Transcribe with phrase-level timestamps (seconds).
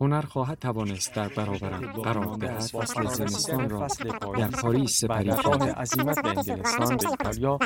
[0.00, 2.60] هنر خواهد توانست در برابرم قرار دهد.
[2.60, 3.86] فصل زمستان را
[4.38, 7.58] در پاریس سپری کرده عظیمت به انگلستان به ایتالیا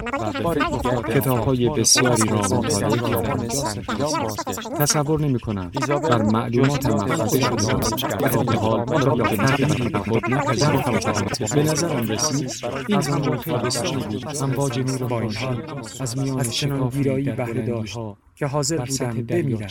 [0.44, 3.48] و به دیگر کتابهای بسیاری را مطالعه کردم
[4.79, 11.54] تصور نمی کنم بر معلومات محفظه شده در حال را به تغییری به خود نپذیرفتم
[11.54, 12.50] به نظرم رسید
[12.88, 14.36] این زمان خیلی بسیاری بود.
[14.43, 15.62] امواج نور بانشان
[16.00, 17.99] از میان شکاف بهره داشت
[18.35, 19.68] که حاضر بودم بمیرم.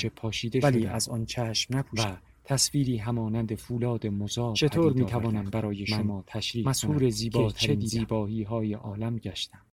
[0.64, 2.17] ولی از آن چشم نپوشم
[2.49, 8.73] تصویری همانند فولاد مزار چطور می توانم برای شما تشریح مسهور زیبا چه زیبایی های
[8.73, 9.66] عالم گشتم.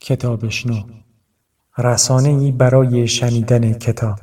[0.00, 1.02] کتابشنو
[1.78, 4.18] رسانه ای برای شنیدن کتاب.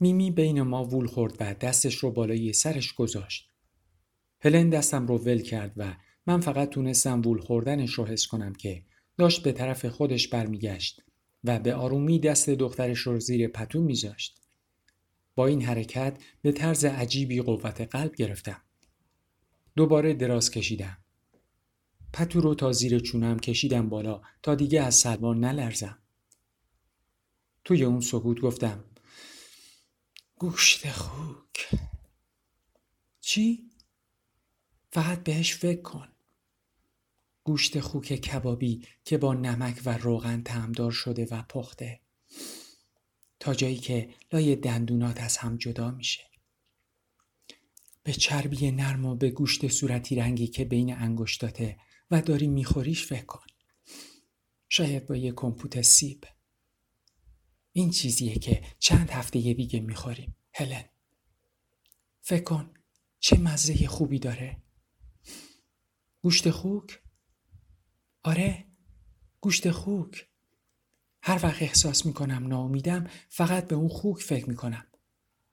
[0.00, 3.50] میمی بین ما وول خورد و دستش رو بالای سرش گذاشت.
[4.40, 5.96] هلن دستم رو ول کرد و
[6.26, 8.82] من فقط تونستم وول خوردنش رو حس کنم که
[9.18, 11.02] داشت به طرف خودش برمیگشت
[11.44, 14.40] و به آرومی دست دخترش رو زیر پتو میذاشت.
[15.34, 18.62] با این حرکت به طرز عجیبی قوت قلب گرفتم.
[19.76, 20.98] دوباره دراز کشیدم.
[22.12, 25.98] پتو رو تا زیر چونم کشیدم بالا تا دیگه از سلمان نلرزم.
[27.64, 28.84] توی اون سکوت گفتم
[30.34, 31.68] گوشت خوک
[33.20, 33.70] چی؟
[34.90, 36.15] فقط بهش فکر کن.
[37.46, 42.00] گوشت خوک کبابی که با نمک و روغن تعمدار شده و پخته.
[43.40, 46.22] تا جایی که لای دندونات از هم جدا میشه.
[48.02, 51.76] به چربی نرم و به گوشت صورتی رنگی که بین انگشتاته
[52.10, 53.46] و داری میخوریش فکر کن.
[54.68, 56.24] شاید با یه کمپوت سیب.
[57.72, 60.84] این چیزیه که چند هفته دیگه می‌خوریم هلن.
[62.20, 62.74] فکر کن
[63.20, 64.62] چه مزه خوبی داره.
[66.22, 67.05] گوشت خوک
[68.26, 68.64] آره
[69.40, 70.28] گوشت خوک.
[71.22, 74.86] هر وقت احساس می‌کنم ناامیدم فقط به اون خوک فکر می‌کنم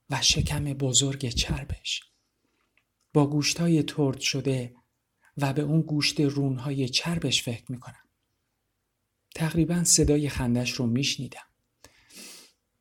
[0.09, 2.03] و شکم بزرگ چربش.
[3.13, 4.75] با گوشتای ترد شده
[5.37, 8.07] و به اون گوشت رونهای چربش فکر می‌کنم.
[9.35, 11.47] تقریبا صدای خندش رو میشنیدم.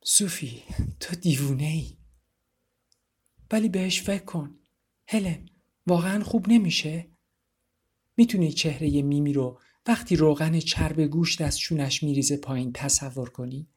[0.04, 0.62] سوفی
[1.00, 1.96] تو دیوونه ای
[3.50, 4.58] ولی بهش فکر کن.
[5.08, 5.48] هلن
[5.86, 7.08] واقعا خوب نمیشه؟
[8.16, 13.68] می‌تونی چهره میمی رو وقتی روغن چرب گوشت از چونش میریزه پایین تصور کنی؟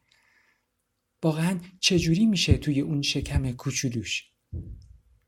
[1.24, 4.24] واقعا چجوری میشه توی اون شکم کوچولوش؟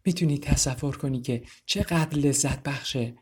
[0.06, 3.18] می‌تونی تصور کنی که چقدر لذت بخشه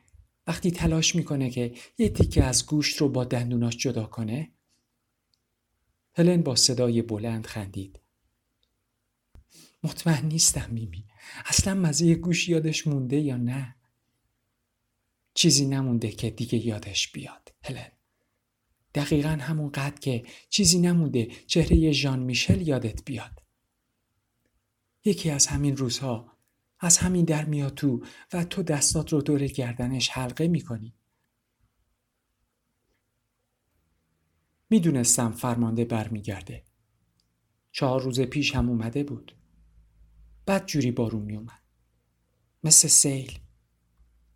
[0.47, 4.51] وقتی تلاش می‌کنه که یه تیکه از گوشت رو با دندوناش جدا کنه؟
[6.13, 7.99] هلن با صدای بلند خندید.
[9.83, 11.05] مطمئن نیستم میمی
[11.45, 13.75] اصلا مزه گوش یادش مونده یا نه؟
[15.35, 17.53] چیزی نمونده که دیگه یادش بیاد.
[17.63, 17.91] هلن.
[18.95, 23.43] دقیقا همون قد که چیزی نمونده چهره ژان میشل یادت بیاد.
[25.05, 26.37] یکی از همین روزها
[26.79, 30.95] از همین در میاد تو و تو دستات رو دور گردنش حلقه می‌کنی.
[34.69, 36.63] می‌دونستم فرمانده برمیگرده.
[37.71, 39.37] چهار روز پیش هم اومده بود.
[40.47, 41.61] بد جوری بارون میومد
[42.63, 43.39] مثل سیل.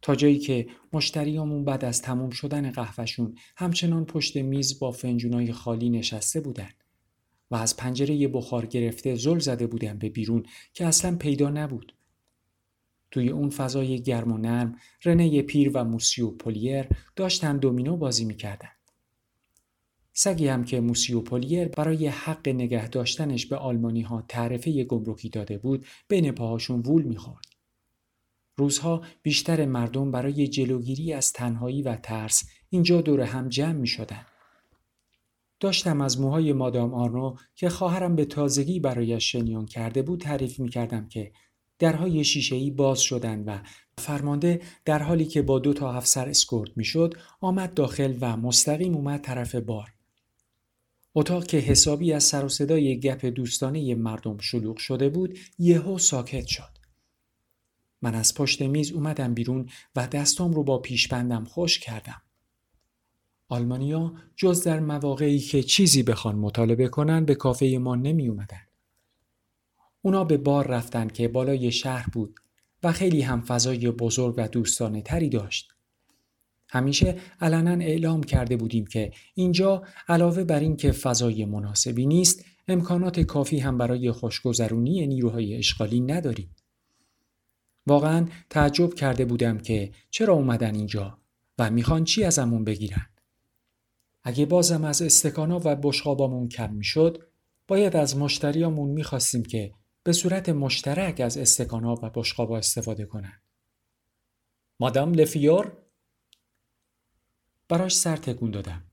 [0.01, 5.89] تا جایی که مشتریامون بعد از تموم شدن قهوهشون همچنان پشت میز با فنجونای خالی
[5.89, 6.69] نشسته بودن
[7.51, 11.93] و از پنجره بخار گرفته زل زده بودن به بیرون که اصلا پیدا نبود.
[13.11, 16.85] توی اون فضای گرم و نرم رنه پیر و موسیو پولیر
[17.15, 18.69] داشتن دومینو بازی می‌کردن.
[20.13, 25.57] سگی هم که موسیو پولیر برای حق نگه داشتنش به آلمانی ها تعرفه گمرکی داده
[25.57, 27.45] بود بین پاهاشون وول می‌خورد.
[28.59, 34.25] روزها بیشتر مردم برای جلوگیری از تنهایی و ترس اینجا دور هم جمع می شدن.
[35.59, 40.69] داشتم از موهای مادام آرنو که خواهرم به تازگی برایش شنیان کرده بود تعریف می
[40.69, 41.31] کردم که
[41.79, 43.59] درهای شیشه‌ای باز شدند و
[43.97, 49.21] فرمانده در حالی که با دو تا افسر اسکورت می‌شد آمد داخل و مستقیم اومد
[49.21, 49.93] طرف بار.
[51.15, 56.47] اتاق که حسابی از سر و صدای گپ دوستانه مردم شلوغ شده بود یهو ساکت
[56.47, 56.78] شد.
[58.01, 62.21] من از پشت میز اومدم بیرون و دستام رو با پیشبندم خوش کردم.
[63.49, 68.61] آلمانیا جز در مواقعی که چیزی بخوان مطالبه کنن به کافه ما نمی اومدن.
[70.01, 72.35] اونا به بار رفتن که بالای شهر بود
[72.83, 75.69] و خیلی هم فضای بزرگ و دوستانه تری داشت.
[76.69, 83.19] همیشه علنا اعلام کرده بودیم که اینجا علاوه بر این که فضای مناسبی نیست امکانات
[83.19, 86.55] کافی هم برای خوشگذرونی نیروهای اشغالی نداریم.
[87.87, 91.17] واقعا تعجب کرده بودم که چرا اومدن اینجا
[91.57, 93.09] و می‌خوان چی ازمون بگیرن.
[94.23, 97.29] اگه بازم از استکانا و بشقابامون کم می‌شد
[97.67, 99.73] باید از مشتریامون می‌خواستیم که
[100.03, 103.41] به صورت مشترک از استکانا و بشقابا استفاده کنن.
[104.79, 105.77] مادام لفیور
[107.69, 108.83] براش سر تکون دادم.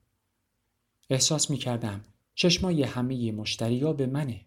[1.11, 2.05] احساس می کردم
[2.35, 4.46] چشمای همه مشتریا به منه.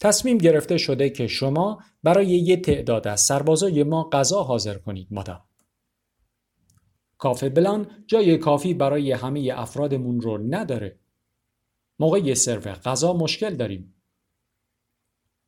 [0.00, 5.42] تصمیم گرفته شده که شما برای یه تعداد از سربازای ما غذا حاضر کنید مادام.
[7.18, 10.98] کافه بلان جای کافی برای همه افرادمون رو نداره.
[11.98, 13.94] موقع سرو غذا مشکل داریم.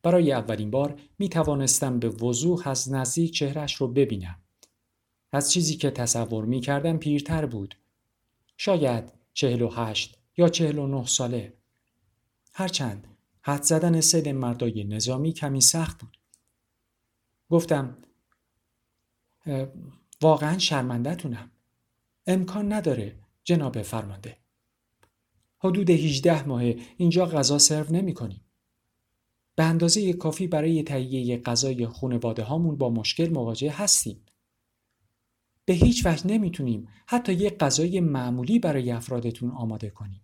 [0.03, 4.41] برای اولین بار می توانستم به وضوح از نزدیک چهرش رو ببینم.
[5.31, 7.75] از چیزی که تصور می کردم پیرتر بود.
[8.57, 11.53] شاید چهل و هشت یا چهل و نه ساله.
[12.53, 13.12] هرچند
[13.45, 16.17] حد زدن سن مردای نظامی کمی سخت بود.
[17.49, 17.97] گفتم
[20.21, 21.51] واقعا شرمندهتونم.
[22.27, 24.37] امکان نداره جناب فرمانده.
[25.59, 26.63] حدود 18 ماه
[26.97, 28.41] اینجا غذا سرو نمی کنیم.
[29.55, 34.25] به اندازه کافی برای تهیه غذای خانواده هامون با مشکل مواجه هستیم.
[35.65, 40.21] به هیچ وجه نمی‌تونیم حتی یه غذای معمولی برای افرادتون آماده کنیم.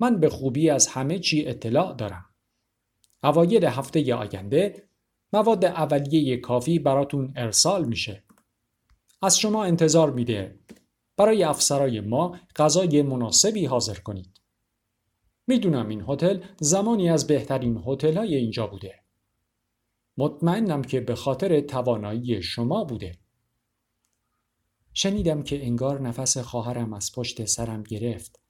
[0.00, 2.24] من به خوبی از همه چی اطلاع دارم.
[3.22, 4.88] اوایل هفته آینده
[5.32, 8.24] مواد اولیه کافی براتون ارسال میشه.
[9.22, 10.58] از شما انتظار میده
[11.16, 14.40] برای افسرای ما غذای مناسبی حاضر کنید.
[15.46, 18.94] می‌دونم این هتل زمانی از بهترین هتل های اینجا بوده.
[20.16, 23.18] مطمئنم که به خاطر توانایی شما بوده.
[24.92, 28.43] شنیدم که انگار نفس خواهرم از پشت سرم گرفت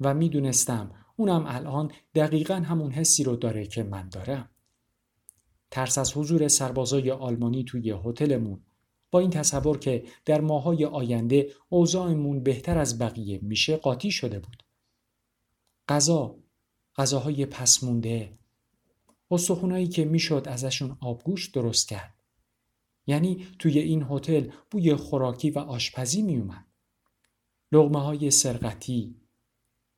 [0.00, 4.50] و می‌دونستم اونم الان دقیقا همون حسی رو داره که من دارم.
[5.70, 8.60] ترس از حضور سربازای آلمانی توی هتلمون
[9.10, 14.62] با این تصور که در ماهای آینده اوضاعمون بهتر از بقیه میشه قاطی شده بود.
[15.88, 16.36] غذا،
[16.96, 18.38] غذاهای پس مونده،
[19.30, 22.14] استخونایی که می‌شد ازشون آبگوش درست کرد.
[23.06, 26.64] یعنی توی این هتل بوی خوراکی و آشپزی میومد.
[27.72, 29.16] لغمه های سرقتی،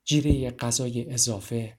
[0.08, 1.79] جیره غذای اضافه،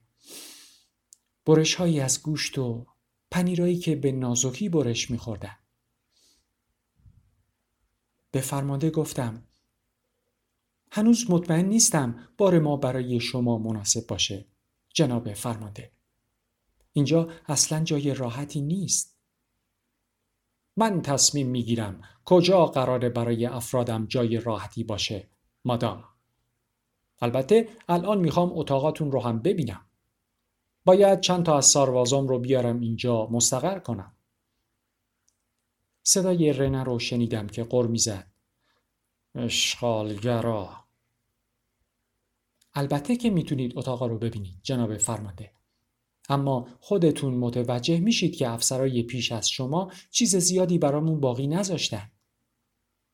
[1.46, 2.86] برش هایی از گوشت و
[3.30, 5.56] پنیرایی که به نازکی برش میخوردن.
[8.30, 9.42] به فرمانده گفتم
[10.90, 14.46] هنوز مطمئن نیستم بار ما برای شما مناسب باشه.
[14.94, 15.92] جناب فرمانده.
[16.92, 19.16] اینجا اصلا جای راحتی نیست.
[20.76, 25.28] من تصمیم می‌گیرم کجا قراره برای افرادم جای راحتی باشه
[25.64, 26.04] مادام
[27.20, 29.80] البته الان می‌خوام اتاقاتون رو هم ببینم.
[30.84, 34.12] باید چند تا از ساروازام رو بیارم اینجا مستقر کنم.
[36.02, 38.26] صدای رنه رو شنیدم که قر می‌زد.
[39.34, 40.70] اشغالگرا.
[42.74, 45.52] البته که می‌تونید اتاقا رو ببینید جناب فرمانده.
[46.28, 52.10] اما خودتون متوجه میشید که افسرای پیش از شما چیز زیادی برامون باقی نذاشتن.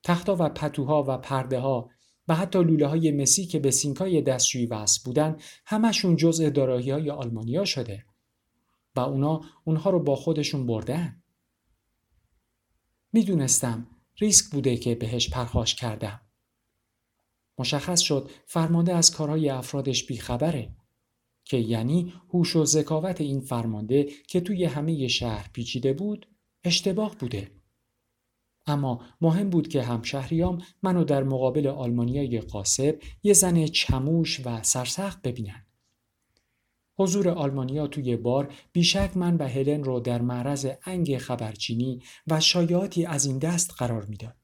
[0.02, 1.90] تختا و پتوها و پرده ها
[2.28, 7.10] و حتی لوله های مسی که به سینکای دستشویی وصل بودن همشون جزء دارایی های
[7.10, 8.04] آلمانیا شده
[8.96, 11.22] و اونا اونها رو با خودشون بردن
[13.12, 13.86] می‌دونستم
[14.18, 16.20] ریسک بوده که بهش پرخاش کردم.
[17.58, 20.76] مشخص شد فرمانده از کارهای افرادش بیخبره
[21.44, 26.28] که یعنی هوش و ذکاوت این فرمانده که توی همه شهر پیچیده بود
[26.64, 27.50] اشتباه بوده.
[28.66, 35.22] اما مهم بود که همشهریام منو در مقابل آلمانیای قاسب یه زن چموش و سرسخت
[35.22, 35.66] ببینن.
[36.96, 43.06] حضور آلمانیا توی بار بیشک من و هلن رو در معرض انگ خبرچینی و شایعاتی
[43.06, 44.36] از این دست قرار می‌داد.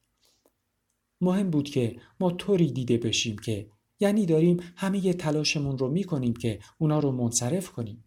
[1.20, 6.58] مهم بود که ما طوری دیده بشیم که یعنی داریم همه تلاشمون رو می‌کنیم که
[6.78, 8.04] اونا رو منصرف کنیم.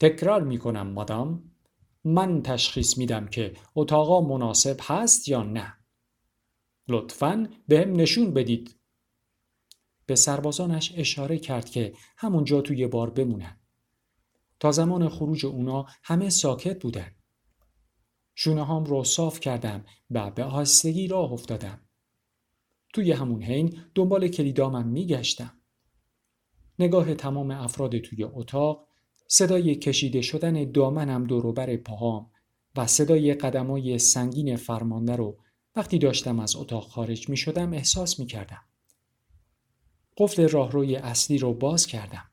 [0.00, 1.50] تکرار می‌کنم مادام
[2.06, 5.74] من تشخیص میدم که اتاقا مناسب هست یا نه.
[6.88, 8.80] لطفاً بهم نشون بدید
[10.06, 13.60] به سربازانش اشاره کرد که همونجا توی بار بمونن.
[14.60, 17.14] تا زمان خروج اونا همه ساکت بودن.
[18.34, 21.88] شونه هام رو صاف کردم و به آهستگی راه افتادم.
[22.92, 25.60] توی همون حین دنبال کلیدامم میگشتم.
[26.78, 28.85] نگاه تمام افراد توی اتاق
[29.28, 32.30] صدای کشیده شدن دامنم دوروبر پاهام
[32.76, 35.38] و صدای قدمای سنگین فرمانده رو
[35.76, 38.62] وقتی داشتم از اتاق خارج می شدم احساس می کردم.
[40.16, 42.24] قفل راهروی اصلی رو باز کردم.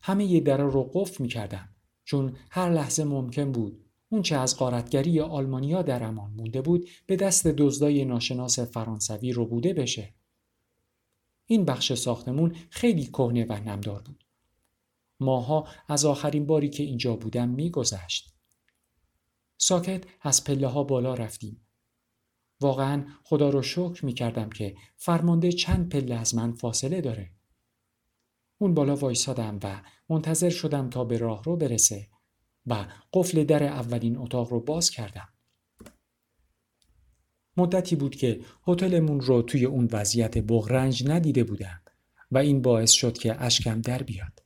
[0.00, 1.68] همه ی در رو قفل می کردم
[2.04, 7.46] چون هر لحظه ممکن بود اونچه از قارتگری آلمانیا در امان مونده بود به دست
[7.46, 10.14] دزدای ناشناس فرانسوی رو بوده بشه.
[11.46, 14.23] این بخش ساختمون خیلی کهنه و نمدار بود.
[15.20, 18.34] ماها از آخرین باری که اینجا بودم میگذشت.
[19.56, 21.66] ساکت از پله ها بالا رفتیم.
[22.60, 27.30] واقعا خدا رو شکر می کردم که فرمانده چند پله از من فاصله داره.
[28.58, 32.08] اون بالا وایسادم و منتظر شدم تا به راه رو برسه
[32.66, 35.28] و قفل در اولین اتاق رو باز کردم.
[37.56, 41.82] مدتی بود که هتلمون رو توی اون وضعیت بغرنج ندیده بودم
[42.30, 44.43] و این باعث شد که اشکم در بیاد.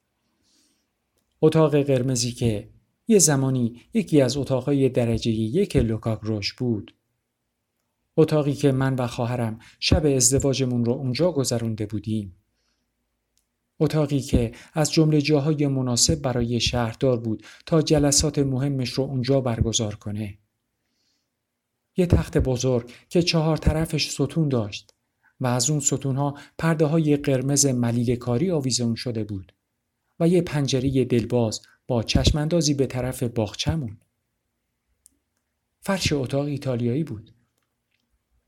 [1.42, 2.68] اتاق قرمزی که
[3.08, 6.94] یه زمانی یکی از اتاقهای درجه یک لوکاک روش بود.
[8.16, 12.36] اتاقی که من و خواهرم شب ازدواجمون رو اونجا گذرونده بودیم.
[13.80, 19.94] اتاقی که از جمله جاهای مناسب برای شهردار بود تا جلسات مهمش رو اونجا برگزار
[19.94, 20.38] کنه.
[21.96, 24.94] یه تخت بزرگ که چهار طرفش ستون داشت
[25.40, 29.52] و از اون ستونها پرده های قرمز ملیل کاری آویزون شده بود
[30.20, 33.98] و یه پنجره دلباز با چشماندازی به طرف باغچمون.
[35.80, 37.34] فرش اتاق ایتالیایی بود.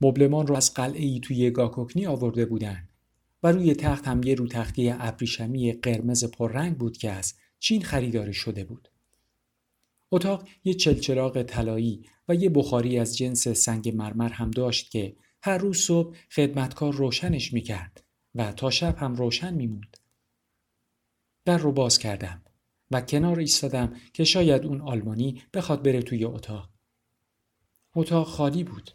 [0.00, 2.88] مبلمان رو از قلعه ای توی گاکوکنی آورده بودن
[3.42, 8.34] و روی تخت هم یه رو تختی ابریشمی قرمز پررنگ بود که از چین خریداری
[8.34, 8.88] شده بود.
[10.10, 15.58] اتاق یه چلچراغ طلایی و یه بخاری از جنس سنگ مرمر هم داشت که هر
[15.58, 19.96] روز صبح خدمتکار روشنش می‌کرد و تا شب هم روشن میموند.
[21.44, 22.42] در رو باز کردم
[22.90, 26.70] و کنار ایستادم که شاید اون آلمانی بخواد بره توی اتاق.
[27.94, 28.90] اتاق خالی بود.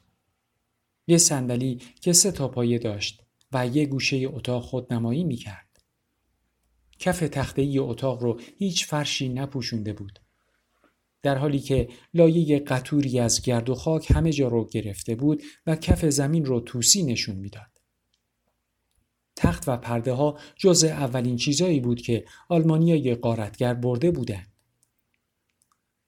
[1.07, 5.83] یه صندلی که سه تا پایه داشت و یه گوشه اتاق خودنمایی می‌کرد.
[6.99, 10.19] کف تخته ای اتاق رو هیچ فرشی نپوشونده بود.
[11.21, 15.75] در حالی که لایه قطوری از گرد و خاک همه جا رو گرفته بود و
[15.75, 17.74] کف زمین رو توسی نشون می‌داد.
[19.35, 24.51] تخت و پرده ها جز اولین چیزایی بود که آلمانیای قارتگر برده بودند.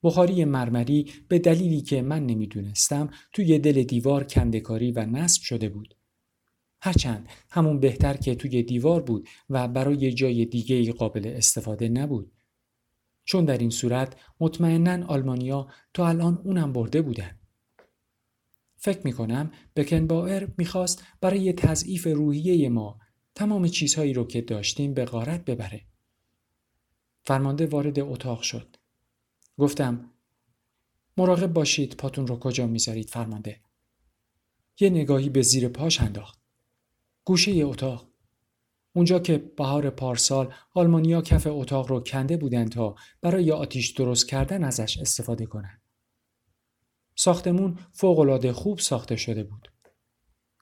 [0.03, 5.96] بخاری مرمری به دلیلی که من نمی‌دونستم توی دل دیوار کندکاری و نصب شده بود.
[6.81, 12.31] هرچند همون بهتر که توی دیوار بود و برای جای دیگه قابل استفاده نبود.
[13.25, 17.39] چون در این صورت مطمئنا آلمانیا تا الان اونم برده بودن.
[18.77, 23.00] فکر می کنم بکنبایر می‌خواست برای تضعیف روحیه ما
[23.38, 25.86] تمام چیزهایی رو که داشتیم به غارت ببره.
[27.24, 28.75] فرمانده وارد اتاق شد.
[29.58, 30.12] گفتم
[31.17, 33.62] مراقب باشید پاتون رو کجا می‌ذارید فرمانده.
[34.79, 36.39] یه نگاهی به زیر پاش انداخت.
[37.25, 38.08] گوشه اتاق.
[38.94, 44.63] اونجا که بهار پارسال آلمانیا کف اتاق رو کنده بودند تا برای آتیش درست کردن
[44.63, 45.82] ازش استفاده کنند.
[47.15, 49.72] ساختمون فوقالعاده خوب ساخته شده بود.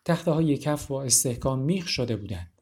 [0.05, 2.54] تخته های کف با استحکام میخ شده بودند.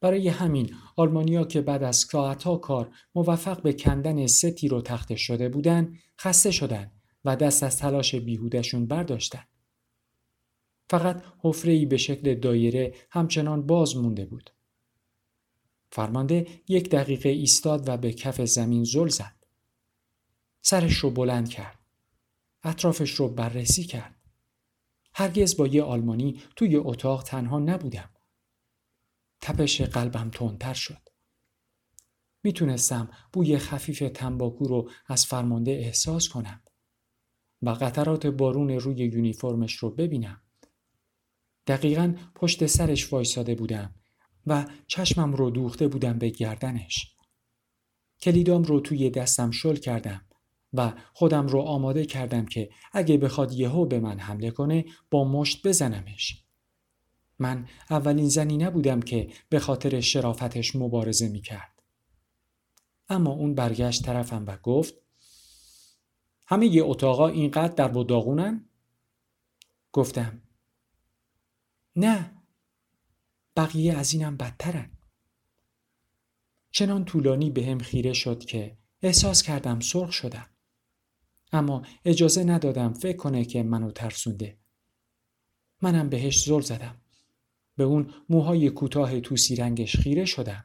[0.00, 5.16] برای همین آلمانیا که بعد از ساعتها کار موفق به کندن سه تیر و تخته
[5.16, 6.92] شده بودند خسته شدند
[7.24, 9.44] و دست از تلاش بیهودشون برداشتن.
[10.90, 14.50] فقط حفره به شکل دایره همچنان باز مونده بود.
[15.92, 19.36] فرمانده یک دقیقه ایستاد و به کف زمین زل زد.
[20.62, 21.78] سرش رو بلند کرد.
[22.62, 24.14] اطرافش رو بررسی کرد.
[25.14, 28.10] هرگز با یه آلمانی توی اتاق تنها نبودم.
[29.40, 31.08] تپش قلبم تندتر شد.
[32.42, 36.62] می‌تونستم بوی خفیف تنباکو رو از فرمانده احساس کنم
[37.62, 40.42] و قطرات بارون روی یونیفرمش رو ببینم.
[41.66, 43.94] دقیقا پشت سرش وایساده بودم
[44.46, 47.16] و چشمم رو دوخته بودم به گردنش.
[48.20, 50.24] کلیدام رو توی دستم شل کردم
[50.72, 55.66] و خودم رو آماده کردم که اگه بخواد یهو به من حمله کنه با مشت
[55.66, 56.47] بزنمش.
[57.38, 61.82] من اولین زنی نبودم که به خاطر شرافتش مبارزه می کرد.
[63.08, 64.94] اما اون برگشت طرفم و گفت
[66.46, 68.68] همه یه اتاقا اینقدر در داغونن؟
[69.92, 70.42] گفتم
[71.96, 72.42] نه
[73.56, 74.90] بقیه از اینم بدترن.
[76.70, 80.46] چنان طولانی به هم خیره شد که احساس کردم سرخ شدم.
[81.52, 84.58] اما اجازه ندادم فکر کنه که منو ترسونده.
[85.82, 87.00] منم بهش زل زدم.
[87.78, 90.64] به اون موهای کوتاه توسی رنگش خیره شدم.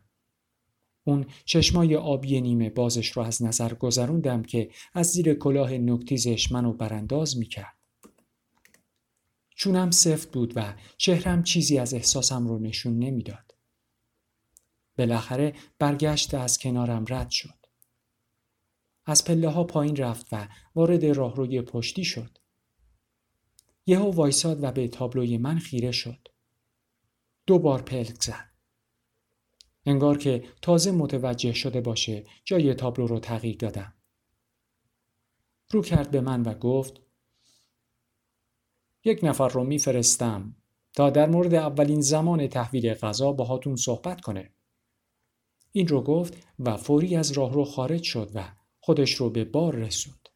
[1.04, 6.74] اون چشمای آبی نیمه بازش رو از نظر گذروندم که از زیر کلاه نکتیزش منو
[6.74, 7.78] برانداز می‌کرد.
[9.56, 13.56] چونم سفت بود و چهرم چیزی از احساسم رو نشون نمی‌داد.
[14.98, 17.66] بالاخره برگشت از کنارم رد شد.
[19.06, 22.38] از پله ها پایین رفت و وارد راهروی پشتی شد.
[23.86, 26.28] یهو وایساد و به تابلوی من خیره شد.
[27.46, 28.50] دو بار پلک زد.
[29.86, 33.94] انگار که تازه متوجه شده باشه جای تابلو رو تغییر دادم.
[35.72, 37.02] رو کرد به من و گفت
[39.06, 40.56] یک نفر رو میفرستم
[40.94, 44.54] تا در مورد اولین زمان تحویل غذا باهاتون صحبت کنه.
[45.72, 49.76] این رو گفت و فوری از راه رو خارج شد و خودش رو به بار
[49.76, 50.30] رسوند.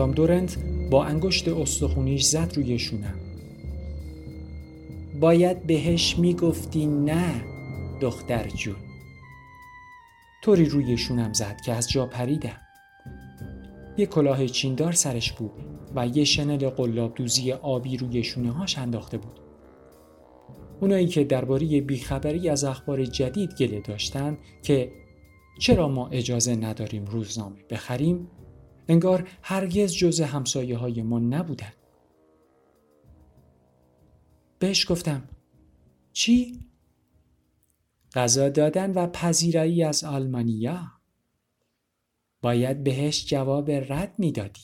[0.00, 0.58] مادام دورنت
[0.90, 3.14] با انگشت استخونیش زد روی شونم.
[5.20, 7.44] باید بهش می‌گفتی نه
[8.00, 8.76] دختر جون.
[10.42, 12.60] طوری روی شونم زد که از جا پریدم.
[13.96, 15.50] یه کلاه چیندار سرش بود
[15.94, 19.40] و یه شنل قلاب دوزی آبی روی شونه هاش انداخته بود.
[20.80, 24.92] اونایی که درباره بیخبری از اخبار جدید گله داشتن که
[25.58, 28.28] چرا ما اجازه نداریم روزنامه بخریم
[28.90, 31.72] انگار هرگز جز همسایه های ما نبودن.
[34.58, 35.28] بهش گفتم
[36.12, 36.60] چی؟
[38.14, 40.92] غذا دادن و پذیرایی از آلمانیا
[42.42, 44.62] باید بهش جواب رد می‌دادی.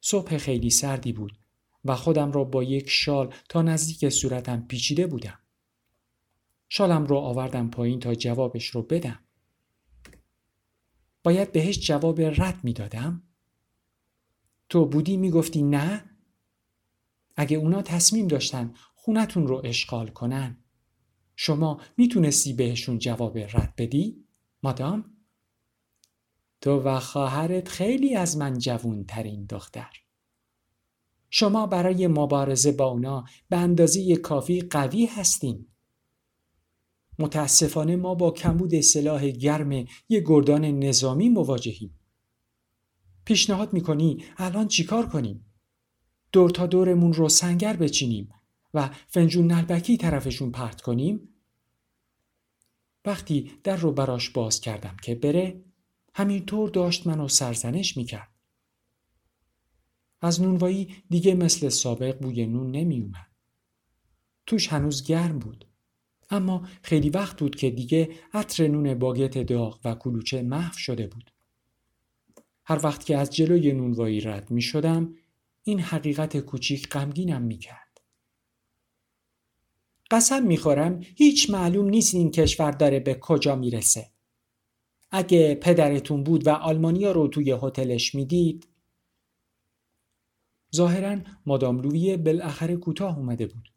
[0.00, 1.38] صبح خیلی سردی بود
[1.84, 5.38] و خودم را با یک شال تا نزدیک صورتم پیچیده بودم.
[6.68, 9.21] شالم رو آوردم پایین تا جوابش رو بدم.
[11.22, 13.22] باید بهش جواب رد می‌دادم؟
[14.68, 16.04] تو بودی می‌گفتی نه؟
[17.36, 20.56] اگه اونا تصمیم داشتن خونتون رو اشغال کنن
[21.36, 24.24] شما می‌تونستی بهشون جواب رد بدی؟
[24.62, 25.04] مادام؟
[26.60, 29.90] تو و خواهرت خیلی از من جوون ترین دختر.
[31.30, 35.71] شما برای مبارزه با اونا به اندازه کافی قوی هستین.
[37.22, 39.72] متاسفانه ما با کمبود سلاح گرم
[40.08, 41.98] یه گردان نظامی مواجهیم.
[43.24, 45.46] پیشنهاد می‌کنی الان چیکار کنیم؟
[46.32, 48.28] دور تا دورمون رو سنگر بچینیم
[48.74, 51.28] و فنجون نلبکی طرفشون پرت کنیم؟
[53.04, 55.64] وقتی در رو براش باز کردم که بره
[56.14, 58.32] همینطور داشت منو سرزنش می‌کرد.
[60.20, 63.26] از نونوایی دیگه مثل سابق بوی نون نمیومد.
[64.46, 65.71] توش هنوز گرم بود.
[66.32, 71.30] اما خیلی وقت بود که دیگه عطر نون باگت داغ و کلوچه محو شده بود.
[72.64, 75.14] هر وقت که از جلوی نونوایی رد می شدم
[75.62, 78.00] این حقیقت کوچیک غمگینم می کرد.
[80.10, 84.10] قسم می خورم هیچ معلوم نیست این کشور داره به کجا می‌رسه.
[85.10, 88.68] اگه پدرتون بود و آلمانیا رو توی هتلش می‌دید
[90.76, 93.71] ظاهرا مادام لویه بالاخره کوتاه اومده بود.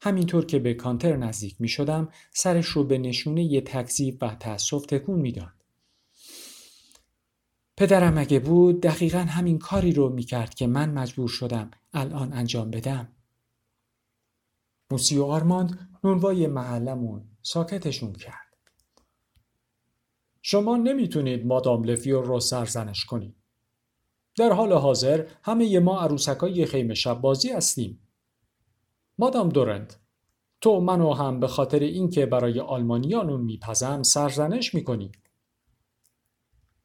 [0.00, 4.86] همینطور که به کانتر نزدیک می شدم سرش رو به نشونه یه تکذیب و تأسف
[4.86, 5.52] تکون می‌داد.
[7.76, 12.70] پدرم اگه بود دقیقا همین کاری رو می کرد که من مجبور شدم الان انجام
[12.70, 13.12] بدم.
[14.90, 18.56] موسی و آرماند نونوای محلمون ساکتشون کرد.
[20.42, 23.34] شما نمی‌تونید مادام لفیور رو سرزنش کنید.
[24.36, 28.07] در حال حاضر همه ما عروسکای خیمه شب بازی هستیم.
[29.18, 29.98] مادام دورنت
[30.60, 35.12] تو منو هم به خاطر اینکه برای آلمانیانون میپزم سرزنش می‌کنی.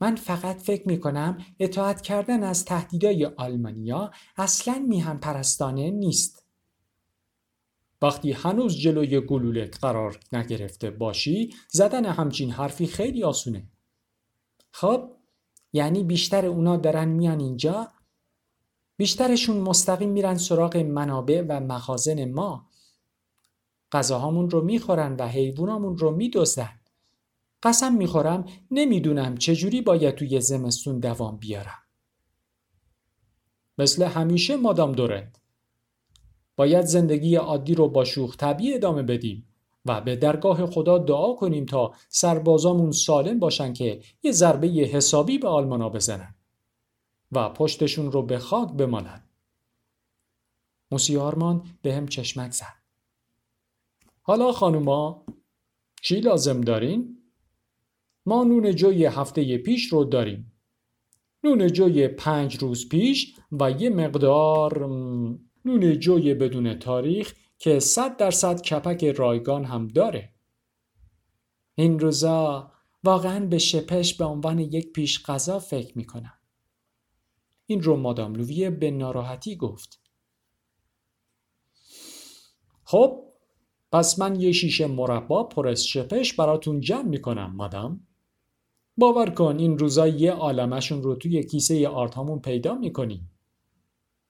[0.02, 6.46] من فقط فکر می‌کنم اطاعت کردن از تهدیدهای آلمانیا اصلا میهم پرستانه نیست.
[8.02, 13.67] وقتی هنوز جلوی گلولت قرار نگرفته باشی زدن همچین حرفی خیلی آسونه.
[14.72, 15.12] خب
[15.74, 17.88] یعنی بیشتر اونا دارن میان اینجا
[18.97, 22.69] بیشترشون مستقیم میرن سراغ منابع و مخازن ما.
[23.91, 26.79] غذاهامون رو می‌خورن و حیوانامون رو میدزدن
[27.63, 31.79] قسم می‌خورم نمی‌دونم چجوری باید توی زمستون دوام بیارم.
[33.77, 35.38] مثل همیشه مادام دورند
[36.56, 39.47] باید زندگی عادی رو با شوخ طبیع ادامه بدیم
[39.86, 45.47] و به درگاه خدا دعا کنیم تا سربازامون سالم باشن که یه ضربه حسابی به
[45.47, 46.36] آلمانا بزنن.
[47.36, 49.24] و پشتشون رو به خاک بمانن.
[50.91, 52.84] موسی آرمان به هم چشمک زد.
[54.22, 55.26] حالا خانوما
[56.02, 57.17] چی لازم دارین؟
[58.26, 60.52] ما نون جوی هفته پیش رو داریم.
[61.43, 64.88] نون جوی پنج روز پیش و یه مقدار
[65.65, 70.34] نون جوی بدون تاریخ که صد درصد کپک رایگان هم داره.
[71.76, 72.72] این روزا
[73.04, 76.34] واقعا به شپش به عنوان یک پیش غذا فکر می‌کنم.
[77.73, 79.99] این رو مادام لوویه به ناراحتی گفت.
[82.83, 83.23] خب
[83.91, 88.07] پس من یه شیشه مربا پر از شپش براتون جمع می‌کنم مادام.
[88.97, 93.31] باور کن این روزا یه عالمشون رو توی کیسه آرت پیدا می‌کنیم.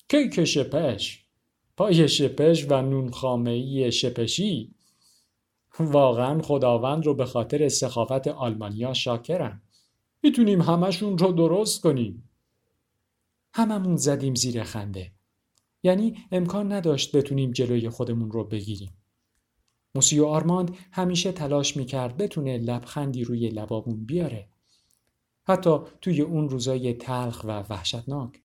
[0.10, 1.26] کیک شپش
[1.78, 4.76] پای شپش و نون خامه‌ای شپشی
[5.80, 9.62] واقعا خداوند رو به خاطر سخاوت آلمانیا شاکرم
[10.24, 12.30] می‌تونیم همشون رو درست کنیم
[13.54, 15.12] هممون زدیم زیر خنده.
[15.84, 18.94] یعنی امکان نداشت بتونیم جلوی خودمون رو بگیریم.
[19.96, 24.48] موسیو آرماند همیشه تلاش می‌کرد بتونه لبخندی روی لبابون بیاره.
[25.48, 28.42] حتی توی اون روزای تلخ و وحشتناک.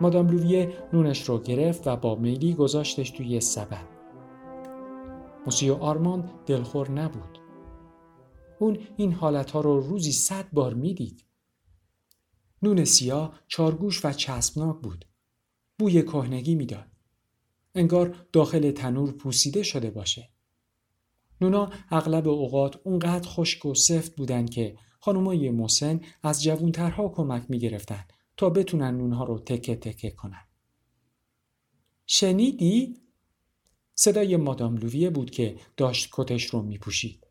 [0.00, 3.86] مادام لوویه نونش رو گرفت و با میلی گذاشتش توی سبد.
[5.46, 7.38] موسیو آرمان دلخور نبود.
[8.58, 11.24] اون این حالتها رو روزی صد بار می‌دید.
[12.62, 15.04] نون سیاه چارگوش و چسبناک بود.
[15.78, 16.86] بوی کهنگی می‌داد.
[17.74, 20.28] انگار داخل تنور پوسیده شده باشه.
[21.40, 28.04] نونا اغلب اوقات اونقدر خشک و سفت بودن که خانمای مسن از جوونترها کمک می‌گرفتن
[28.38, 30.44] تا بتونن نونها رو تکه تکه کنن.
[32.06, 33.00] شنیدی؟
[33.94, 37.26] صدای مادام لوویه بود که داشت کتش رو میپوشید.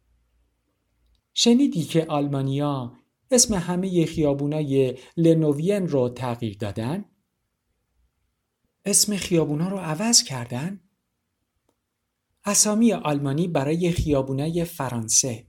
[1.34, 2.94] شنیدی که آلمانیا
[3.32, 7.06] اسم همه خیابونای لنووین رو تغییر دادن؟
[8.86, 10.82] اسم خیابونا رو عوض کردن؟
[12.46, 15.48] اسامی آلمانی برای خیابونای فرانسه.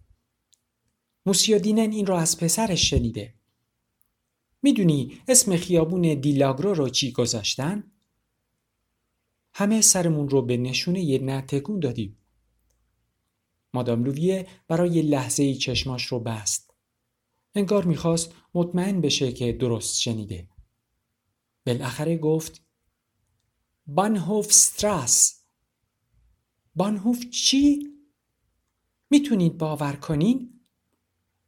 [1.27, 3.38] موسیادینن این رو از پسرش شنیده.
[4.62, 7.92] می‌دونی اسم خیابون دیلاگرو رو چی گذاشتن؟
[9.55, 12.16] همه سرمون رو به نشونه یه نه تکون دادیم.
[13.75, 16.75] مادام لوویه برای لحظه چشماش رو بست.
[17.55, 20.49] انگار می‌خواست مطمئن بشه که درست شنیده.
[21.66, 22.62] بالاخره گفت
[23.87, 25.42] بانهوف ستراس
[26.75, 27.88] بانهوف چی؟
[29.11, 30.61] می‌تونید باور کنین؟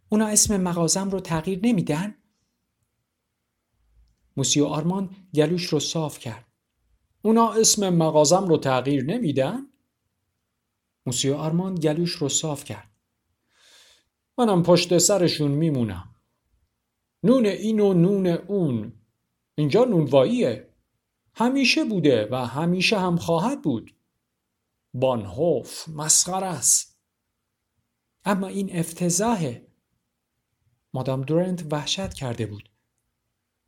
[0.09, 2.14] اونا اسم مغازم رو تغییر نمیدن؟
[4.40, 6.46] موسیو آرمان گلوش رو صاف کرد.
[7.22, 9.66] اونا اسم مغازم رو تغییر نمیدن؟
[11.07, 12.90] موسیو آرمان گلوش رو صاف کرد.
[14.38, 16.14] منم پشت سرشون میمونم.
[17.22, 18.92] نون این و نون اون.
[19.55, 20.68] اینجا نونواییه.
[21.35, 23.94] همیشه بوده و همیشه هم خواهد بود.
[24.94, 27.00] بانهوف مسخر است.
[28.24, 29.66] اما این افتضاحه.
[30.94, 32.70] مادام دورنت وحشت کرده بود.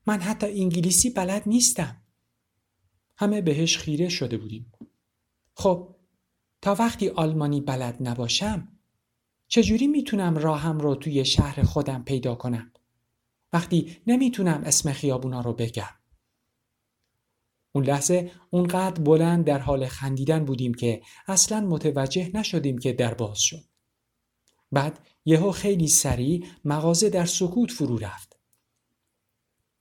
[0.06, 2.02] من حتی انگلیسی بلد نیستم.
[3.16, 4.72] همه بهش خیره شده بودیم.
[5.54, 5.96] خب
[6.62, 8.68] تا وقتی آلمانی بلد نباشم
[9.48, 12.72] چجوری می‌تونم راهم رو توی شهر خودم پیدا کنم؟
[13.52, 15.94] وقتی نمی‌تونم اسم خیابونا رو بگم.
[17.72, 23.38] اون لحظه اونقدر بلند در حال خندیدن بودیم که اصلا متوجه نشدیم که در باز
[23.38, 23.64] شد.
[24.72, 28.31] بعد یهو خیلی سریع مغازه در سکوت فرو رفت.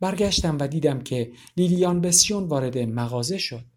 [0.02, 3.71] برگشتم و دیدم که لیلیان بسیون وارد مغازه شد.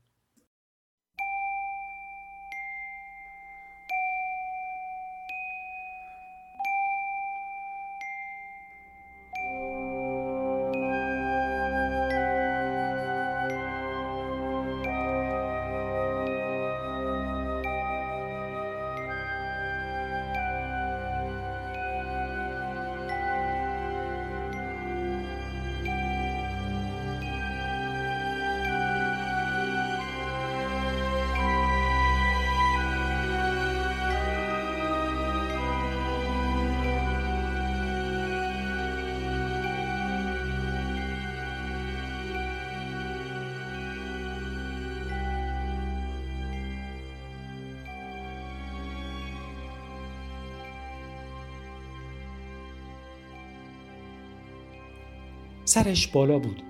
[55.64, 56.62] سرش بالا بود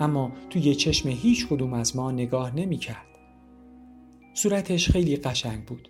[0.00, 3.06] اما توی چشم هیچ کدوم از ما نگاه نمی کرد.
[4.34, 5.88] صورتش خیلی قشنگ بود.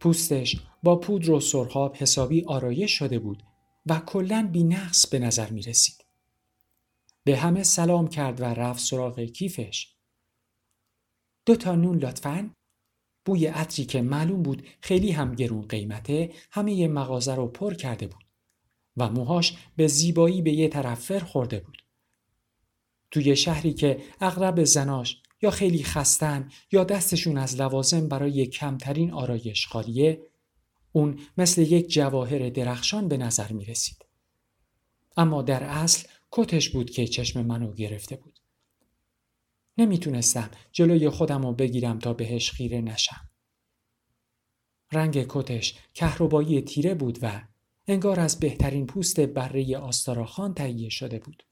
[0.00, 3.42] پوستش با پودر و سرخاب حسابی آرایش شده بود
[3.86, 6.04] و کلا بی نقص به نظر می رسید.
[7.24, 9.96] به همه سلام کرد و رفت سراغ کیفش.
[11.46, 12.50] دو تا نون لطفاً
[13.24, 18.29] بوی عطری که معلوم بود خیلی هم گرون قیمته همه مغازه رو پر کرده بود.
[18.96, 21.78] و موهاش به زیبایی به یه طرف خورده بود.
[23.10, 29.66] توی شهری که اغلب زناش یا خیلی خستن یا دستشون از لوازم برای کمترین آرایش
[29.66, 30.22] خالیه
[30.92, 34.06] اون مثل یک جواهر درخشان به نظر می رسید.
[35.16, 38.38] اما در اصل کتش بود که چشم منو گرفته بود.
[39.78, 43.30] نمی‌تونستم جلوی خودم رو بگیرم تا بهش خیره نشم.
[44.92, 47.42] رنگ کتش کهربایی تیره بود و
[47.90, 51.42] انگار از بهترین پوست بره آستاراخان تهیه شده بود.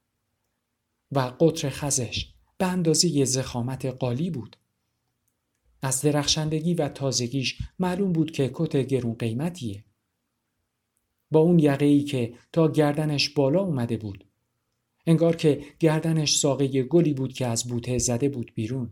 [1.12, 4.57] و قطر خزش به اندازه زخامت قالی بود.
[5.83, 9.85] از درخشندگی و تازگیش معلوم بود که کت گرون قیمتیه.
[11.31, 14.24] با اون یقه که تا گردنش بالا اومده بود.
[15.07, 18.90] انگار که گردنش ساقه گلی بود که از بوته زده بود بیرون.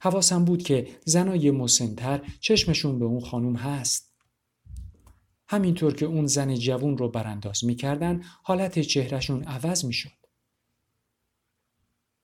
[0.00, 4.07] حواسم بود که زنای مسنتر چشمشون به اون خانوم هست.
[5.48, 10.18] همینطور که اون زن جوون رو برانداز می‌کردن حالت چهرشون عوض می‌شد.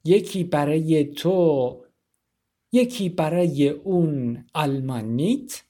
[0.05, 1.85] یکی برای تو
[2.73, 5.63] یکی برای اون آلمانیت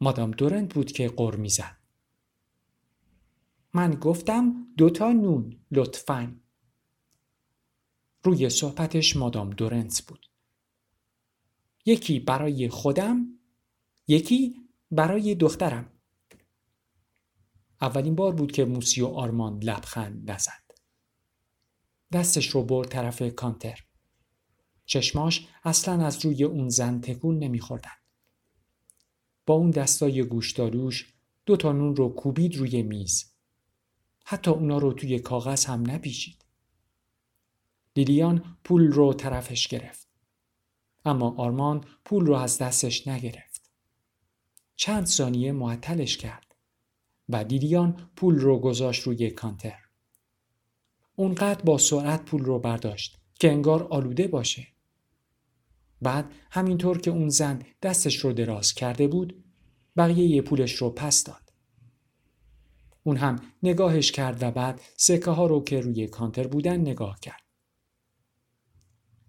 [0.00, 1.76] مادام دورنت بود که قر می‌زد.
[3.74, 6.40] من گفتم دوتا نون لطفا.
[8.22, 10.26] روی صحبتش مادام دورنت بود.
[11.86, 13.26] یکی برای خودم
[14.08, 14.56] یکی
[14.90, 15.90] برای دخترم.
[17.80, 20.64] اولین بار بود که موسیو آرماند لبخند نزد.
[22.12, 23.84] دستش رو برد طرف کانتر.
[24.86, 27.90] چشماش اصلا از روی اون زن تکون نمیخوردن.
[29.46, 31.14] با اون دستای گوشتالوش
[31.46, 33.32] دو تا نون رو کوبید روی میز.
[34.24, 36.44] حتی اونا رو توی کاغذ هم نپیچید.
[37.96, 40.08] لیلیان پول رو طرفش گرفت.
[41.04, 43.70] اما آرمان پول رو از دستش نگرفت.
[44.76, 46.43] چند ثانیه معطلش کرد.
[47.28, 49.78] و دیدیان پول رو گذاشت روی کانتر.
[51.16, 54.66] اونقدر با سرعت پول رو برداشت که انگار آلوده باشه.
[56.02, 59.44] بعد همینطور که اون زن دستش رو دراز کرده بود
[59.96, 61.52] بقیه پولش رو پس داد.
[63.02, 67.42] اون هم نگاهش کرد و بعد سکه ها رو که روی کانتر بودن نگاه کرد.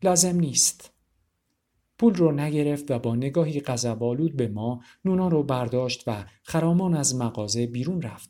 [0.03, 0.94] لازم نیست.
[1.97, 7.15] پول رو نگرفت و با نگاهی غضبآلود به ما نونا رو برداشت و خرامان از
[7.15, 8.29] مغازه بیرون رفت.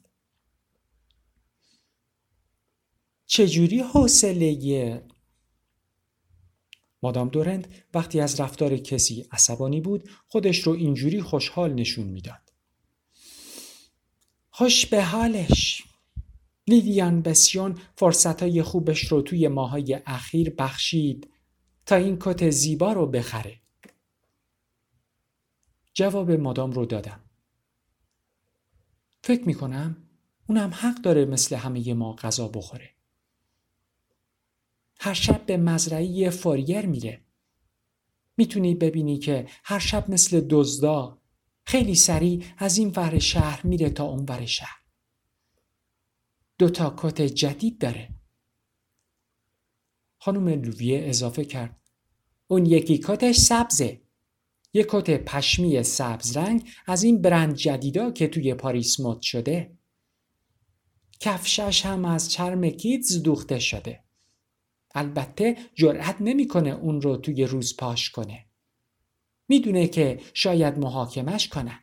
[3.25, 5.03] چجوری حوصله
[7.03, 12.53] مادام دورند وقتی از رفتار کسی عصبانی بود خودش رو اینجوری خوشحال نشون می‌داد.
[14.49, 15.83] خوش به حالش
[16.67, 21.29] لیدیان بسیون فرصتهای خوبش رو توی ماهای اخیر بخشید
[21.85, 23.61] تا این کت زیبا رو بخره.
[25.93, 27.19] جواب مادام رو دادم.
[29.23, 29.97] فکر می‌کنم
[30.47, 32.95] اونم حق داره مثل همه ما غذا بخوره.
[34.99, 37.21] هر شب به مزرعی فاریر میره.
[38.37, 41.21] می‌تونی ببینی که هر شب مثل دزدا
[41.65, 44.79] خیلی سریع از این ور شهر میره تا اون ور شهر.
[46.57, 48.09] دو تا کت جدید داره.
[50.25, 51.81] خانم لوویه اضافه کرد.
[52.47, 54.01] اون یکی کتش سبزه.
[54.73, 59.77] یک کت پشمی سبز رنگ از این برند جدیدا که توی پاریس مد شده.
[61.19, 64.03] کفشش هم از چرم کیتز دوخته شده
[64.95, 68.45] البته جرأت نمی‌کنه اون رو توی روز پاش کنه
[69.47, 71.79] می‌دونه که شاید محاکمش کنن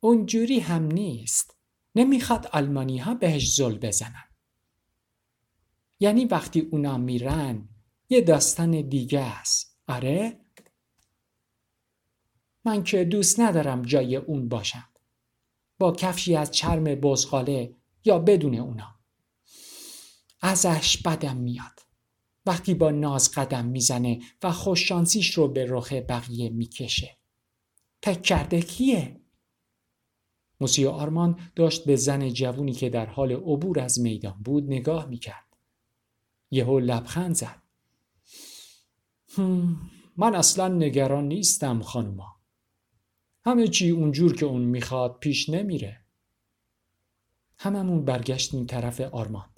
[0.00, 1.56] اونجوری هم نیست
[1.94, 4.31] نمی‌خواد آلمانی ها بهش زل بزنن
[6.02, 7.68] یعنی وقتی اونا میرن
[8.08, 10.40] یه داستان دیگه است آره؟
[12.64, 14.88] من که دوست ندارم جای اون باشم
[15.78, 18.94] با کفشی از چرم بزغاله یا بدون اونا
[20.40, 21.80] ازش بدم میاد
[22.46, 27.18] وقتی با ناز قدم می‌زنه و خوششانسیش رو به رخ بقیه می‌کشه
[28.02, 29.20] فکر کرده کیه؟
[30.60, 35.51] موسی آرمان داشت به زن جوونی که در حال عبور از میدان بود نگاه می‌کرد.
[36.52, 37.62] یهو لبخند زد.
[40.16, 42.40] من اصلا نگران نیستم خانوما.
[43.44, 46.04] همه چی اونجور که اون می‌خواد پیش نمیره.
[47.58, 49.54] هممون برگشتیم طرف آرمان.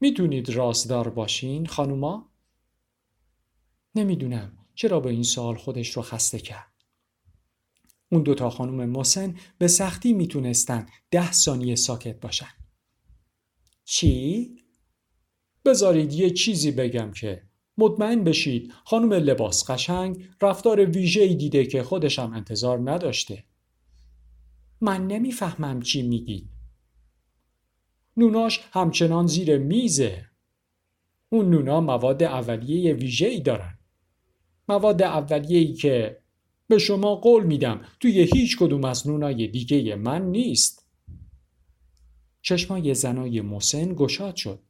[0.00, 2.32] می‌تونید رازدار باشین خانوما؟
[3.94, 6.72] نمی‌دونم چرا به این سوال خودش رو خسته کرد.
[8.12, 12.50] اون دوتا خانم مسن به سختی می‌تونستن ده ثانیه ساکت باشن.
[13.84, 14.63] چی؟
[15.64, 17.42] بذارید یه چیزی بگم که
[17.78, 23.44] مطمئن بشید خانم لباس قشنگ رفتار ویژه‌ای دیده که خودشم انتظار نداشته.
[24.80, 26.48] من نمی‌فهمم چی میگید.
[28.16, 30.24] نوناش همچنان زیر میزه.
[31.28, 33.78] اون نونا مواد اولیه ویژه‌ای دارن.
[34.68, 36.18] مواد اولیه‌ای که
[36.68, 40.86] به شما قول میدم توی هیچ کدوم از نونای دیگه من نیست.
[42.42, 44.62] چشمای زنای محسن گشاد شد.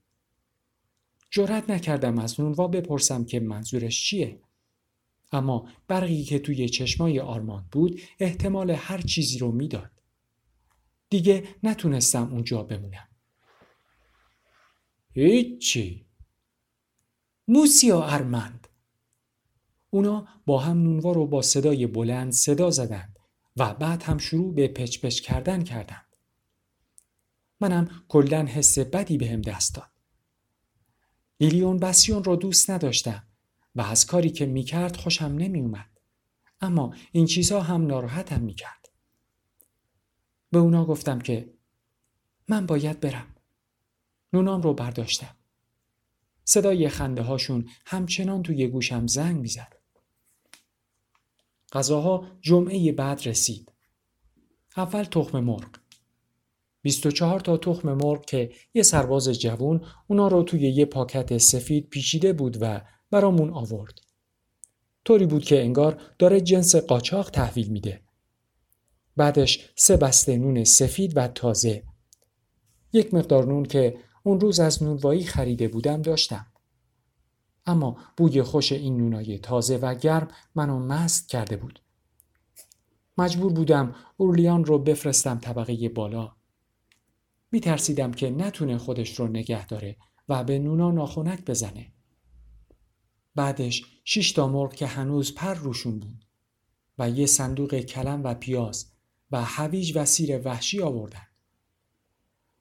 [1.35, 4.41] جرأت نکردم از نونوا بپرسم که منظورش چیه.
[5.33, 9.91] اما برقی که توی چشمای آرمان بود احتمال هر چیزی رو می‌داد.
[11.11, 13.09] دیگه نتونستم اونجا بمونم.
[15.13, 16.07] هیچی.
[17.49, 18.69] و ارمند
[19.91, 23.19] اونا با هم نونوا رو با صدای بلند صدا زدند
[23.57, 26.17] و بعد هم شروع به پچ پچ کردن کردند.
[27.61, 29.94] منم کلا حس بدی بهم به دست داد.
[31.41, 33.27] لیلیون بسیون رو دوست نداشتم
[33.75, 35.91] و از کاری که می‌کرد خوشم نمیومد.
[36.61, 38.89] اما این چیزها هم ناراحتم می‌کرد.
[40.51, 41.55] به اونا گفتم که
[42.49, 43.27] من باید برم.
[44.33, 45.37] نونام رو برداشتم.
[46.45, 49.73] صدای خنده هاشون همچنان توی گوشم زنگ می‌زد.
[51.73, 53.73] غذاها جمعه بعد رسید.
[54.77, 55.84] اول تخم مرغ.
[56.85, 62.33] 24 تا تخم مرغ که یه سرباز جوون اونا رو توی یه پاکت سفید پیچیده
[62.33, 63.99] بود و برامون آورد.
[65.05, 68.03] طوری بود که انگار داره جنس قاچاق تحویل میده.
[69.17, 71.83] بعدش سه بسته نون سفید و تازه.
[72.93, 76.47] یک مقدار نون که اون روز از نونوایی خریده بودم داشتم.
[77.67, 81.81] اما بوی خوش این نونای تازه و گرم منو مست کرده بود.
[83.19, 86.33] مجبور بودم اورلیان رو بفرستم طبقه بالا.
[87.55, 89.97] می ترسیدم که نتونه خودش رو نگه داره
[90.29, 91.93] و به نونا ناخونک بزنه.
[93.35, 96.25] بعدش شش تا مرغ که هنوز پر روشون بود
[96.99, 98.93] و یه صندوق کلم و پیاز
[99.31, 101.27] و هویج و سیر وحشی آوردن.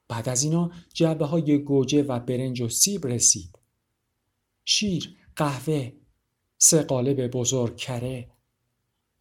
[0.07, 3.59] بعد از اینا جعبه های گوجه و برنج و سیب رسید.
[4.65, 5.91] شیر، قهوه،
[6.57, 8.31] سه قالب بزرگ کره،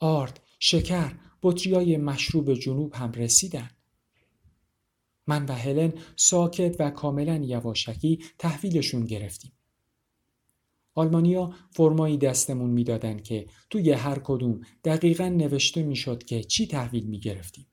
[0.00, 3.70] آرد، شکر، بطریای مشروب جنوب هم رسیدن.
[5.26, 9.52] من و هلن ساکت و کاملا یواشکی تحویلشون گرفتیم.
[10.94, 17.20] آلمانیا فرمایی دستمون می‌دادن که توی هر کدوم دقیقا نوشته می‌شد که چی تحویل می
[17.20, 17.66] گرفتیم.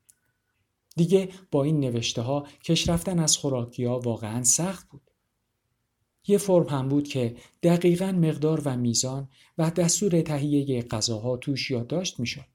[0.95, 5.11] دیگه با این نوشته ها کش رفتن از خوراکی ها واقعا سخت بود.
[6.27, 12.19] یه فرم هم بود که دقیقا مقدار و میزان و دستور تهیه غذاها توش یادداشت
[12.19, 12.45] می‌شد.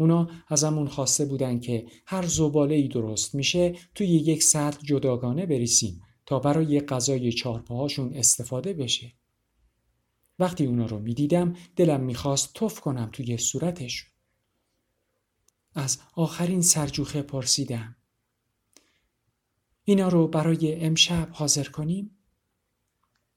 [0.00, 6.02] اونا ازمون خواسته بودن که هر زباله ای درست میشه توی یک سطل جداگانه بریسیم
[6.26, 9.12] تا برای غذای چارپاهاشون استفاده بشه.
[10.38, 14.06] وقتی اونا رو می‌دیدم دلم می‌خواست توف کنم توی صورتش.
[15.74, 17.96] از آخرین سرجوخه پرسیدم.
[19.84, 22.17] اینا رو برای امشب حاضر کنیم؟